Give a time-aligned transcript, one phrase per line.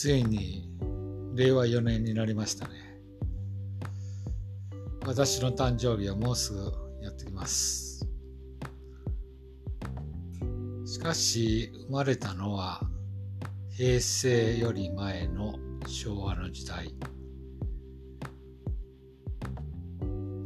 [0.00, 0.70] ついに
[1.34, 3.00] 令和4年になりましたね。
[5.04, 6.72] 私の誕生日はもうすぐ
[7.02, 8.06] やってきます。
[10.86, 12.80] しかし生まれたのは
[13.72, 15.56] 平成より前の
[15.88, 16.94] 昭和の時代。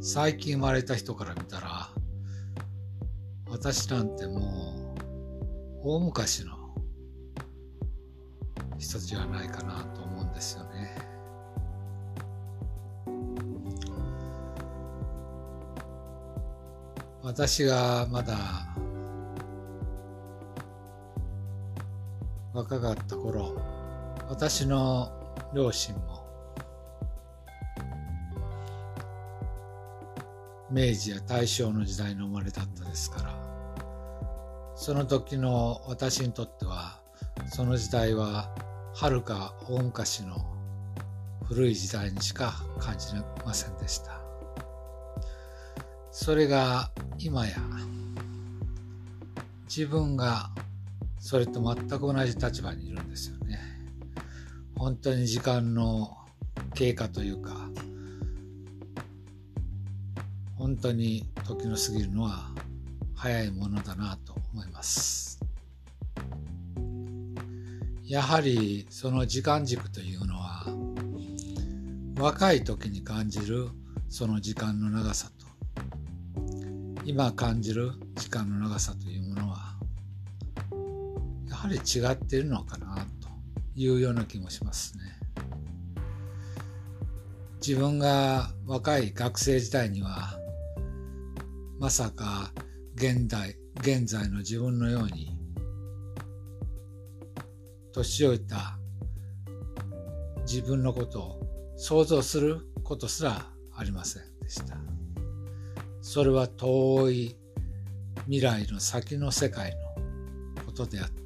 [0.01, 1.89] 最近生まれた人から見たら
[3.51, 4.95] 私なんても
[5.83, 6.62] う大昔の
[8.77, 11.13] 人じゃないかなと思うんですよね。
[17.23, 18.35] 私がまだ
[22.53, 23.55] 若かった頃
[24.27, 25.09] 私の
[25.55, 26.23] 両親も
[30.69, 36.99] 明治や大正の時代の生まれだったですからその時の私にとっては
[37.47, 38.53] その時代は
[38.93, 40.45] はるか大昔の
[41.45, 43.07] 古い時代にしか感じ
[43.45, 44.21] ませんでした。
[46.11, 47.57] それが今や
[49.65, 50.51] 自分が
[51.17, 53.59] それと全く同じ立場にいるんですよね。
[54.75, 56.15] 本当に時間の
[56.75, 57.69] 経過というか
[60.55, 62.51] 本当に時の過ぎるのは
[63.15, 65.42] 早いものだなと思います。
[68.05, 70.65] やはりその時間軸というのは
[72.19, 73.69] 若い時に感じる
[74.09, 75.43] その時間の長さと
[77.05, 79.75] 今感じる時間の長さというものは
[81.49, 83.29] やはり違っているのかなと
[83.75, 85.03] いうような気もしますね。
[87.65, 90.37] 自分が若い学生時代には
[91.79, 92.51] まさか
[92.95, 95.42] 現代現在の自分のように
[97.93, 98.79] 年老いた
[100.45, 103.45] 自分のことを想像することすら
[103.75, 104.77] ありませんでした。
[106.01, 107.35] それは遠い
[108.25, 109.75] 未来の先の世界
[110.55, 111.23] のことであって、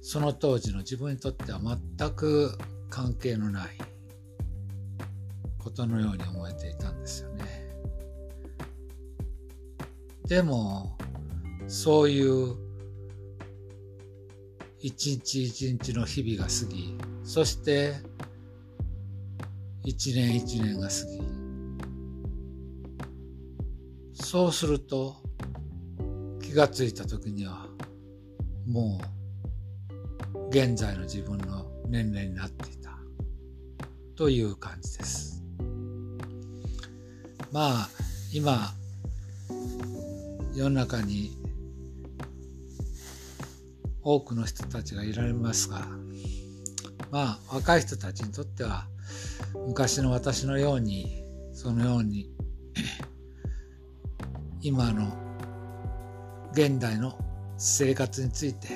[0.00, 2.56] その当時の自分にとっては全く
[2.90, 3.78] 関係のない
[5.58, 7.44] ことのように思えていたんですよね。
[10.28, 10.96] でも、
[11.68, 12.65] そういう
[14.86, 17.94] 一日一日の日々が過ぎそして
[19.82, 21.20] 一年一年が過ぎ
[24.14, 25.16] そうすると
[26.40, 27.66] 気がついた時には
[28.64, 29.00] も
[30.34, 32.96] う現在の自分の年齢になっていた
[34.14, 35.42] という感じです。
[37.50, 37.88] まあ
[38.32, 38.72] 今
[40.54, 41.45] 世の中に
[44.08, 45.84] 多くの人たちがいられますが
[47.10, 48.86] まあ若い人たちにとっては
[49.66, 52.30] 昔の私のようにそのように
[54.62, 55.12] 今の
[56.52, 57.18] 現代の
[57.58, 58.68] 生活について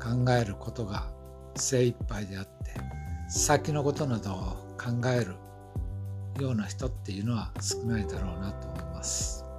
[0.00, 1.10] 考えることが
[1.56, 2.52] 精一杯であって
[3.28, 4.36] 先のことなどを
[4.78, 5.34] 考える
[6.40, 9.51] ような人っていうのは少ないだろうなと思います。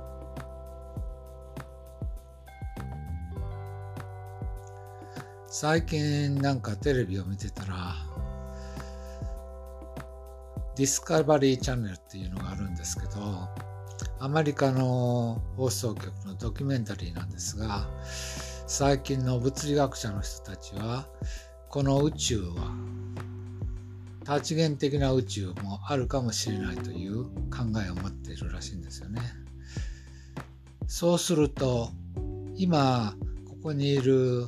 [5.55, 7.93] 最近なんかテレビを見てたら
[10.75, 13.11] ディスカバリーチャンネルっていうのがあるんですけど
[14.19, 17.87] アメリカの放送局のドキュメンタリーなんですが
[18.65, 21.07] 最近の物理学者の人たちは
[21.69, 22.73] この宇宙は
[24.23, 29.21] 多次元的な宇宙もあるかもしれないという考えを持っているらしいんですよね。
[30.87, 31.91] そうすると
[32.55, 33.13] 今
[33.47, 34.47] ここにいる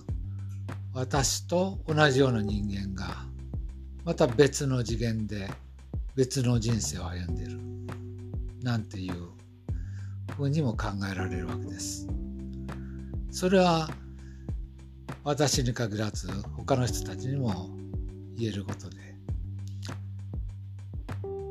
[0.95, 3.25] 私と同じような人間が
[4.06, 5.50] また別の次元で
[6.16, 7.59] 別の人生を歩んでいる
[8.63, 9.14] なんていう
[10.37, 12.08] ふうにも考えられるわけです。
[13.29, 13.90] それは
[15.25, 17.70] 私に限らず他の人たちにも
[18.37, 18.96] 言えることで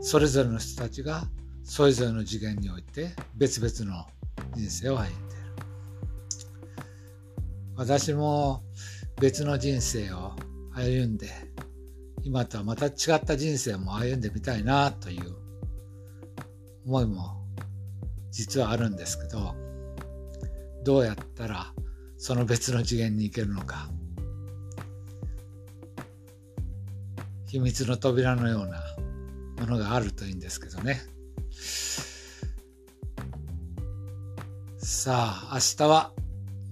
[0.00, 1.24] それぞれの人たちが
[1.64, 4.06] それぞれの次元において別々の
[4.54, 5.24] 人生を歩んでいる。
[7.76, 8.62] 私も
[9.20, 10.32] 別の人生を
[10.74, 11.28] 歩んで
[12.22, 15.34] 今とはまた違った人生も歩んでみたいなという
[16.86, 17.44] 思いも
[18.30, 19.54] 実はあるんですけど
[20.84, 21.72] どうやったら
[22.18, 23.88] その別の次元に行けるのか
[27.46, 28.82] 秘密の扉のような
[29.60, 31.00] ものがあるといいんですけどね。
[34.78, 36.12] さあ明日は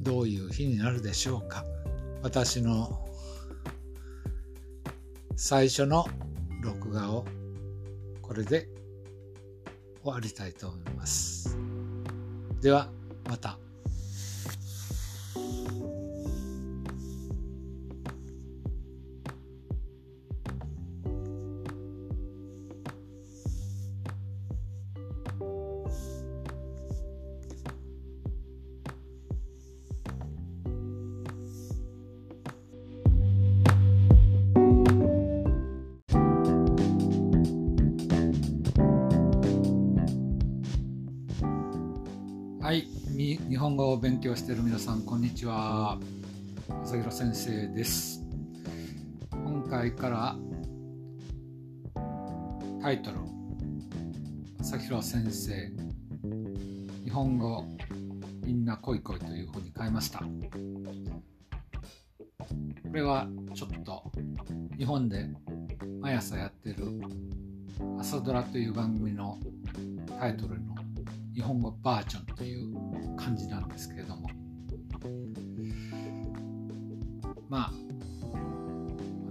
[0.01, 1.65] どういう日になるでしょうか。
[2.23, 3.05] 私の
[5.35, 6.07] 最初の
[6.63, 7.25] 録画を
[8.23, 8.69] これで
[10.05, 11.59] 終わりたいと思います。
[12.61, 12.89] では
[13.29, 13.59] また。
[42.63, 42.87] はい
[43.17, 45.99] 日本語を勉強している皆さんこんにちは。
[46.85, 48.21] 朝弘先生です。
[49.33, 50.37] 今回から
[52.81, 53.17] タイトル
[54.61, 55.73] 朝弘先生
[57.05, 57.67] 日本語
[58.45, 60.21] みんな恋恋というふうに変えました。
[60.21, 60.27] こ
[62.93, 64.05] れはちょっと
[64.79, 65.27] 日本で
[66.01, 66.77] 毎朝やってる
[67.99, 69.41] 朝ドラという番組の
[70.21, 70.77] タイトルの
[71.35, 74.29] 日本語バージョンという感じなんですけれども。
[77.49, 77.73] まあ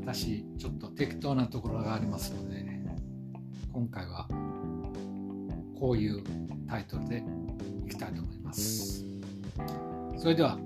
[0.02, 2.66] 私ちょっと適当なところがありますので
[3.72, 4.28] 今回は
[5.80, 6.24] こういう
[6.68, 7.24] タイトルで
[7.86, 9.06] いきたいと思います。
[10.18, 10.58] それでは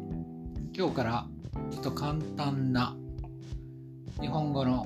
[0.73, 1.27] 今日から
[1.71, 2.95] ちょっと簡単な
[4.19, 4.85] 日本語の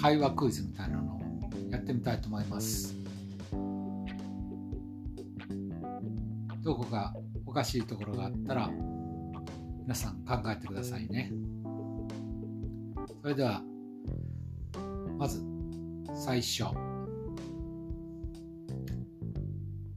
[0.00, 1.20] 会話クイズみたいなのを
[1.70, 2.94] やってみたいと思います。
[6.62, 7.14] どこか
[7.46, 8.70] おかしいところがあったら
[9.82, 11.32] 皆さん考えてくださいね。
[13.22, 13.62] それでは
[15.18, 15.42] まず
[16.14, 16.64] 最初。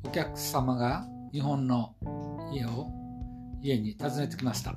[0.06, 1.96] お客様が日本の
[2.54, 2.88] 家を
[3.62, 4.76] 家に訪ねてきました。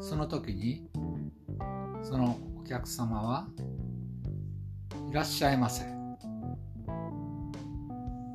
[0.00, 0.86] その時に
[2.02, 3.48] そのお客様は
[5.10, 5.93] いらっしゃいませ。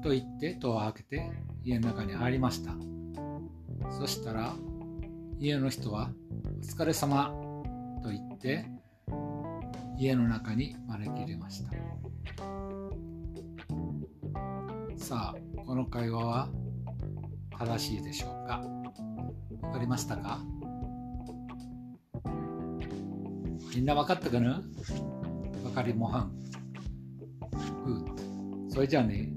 [0.01, 1.31] と言って戸を開けて
[1.63, 2.73] 家の中に入りました。
[3.91, 4.53] そしたら
[5.39, 6.11] 家の人は
[6.61, 7.33] 「お疲れ様
[8.03, 8.65] と言って
[9.97, 11.71] 家の中に招き入れました。
[14.95, 16.49] さあこの会話は
[17.57, 18.63] 正しいでしょうか？
[19.61, 20.39] わかりましたか？
[23.75, 24.61] みんな分かったかな？
[25.63, 26.31] わかりもはん。
[27.85, 29.33] グッそれじゃあね。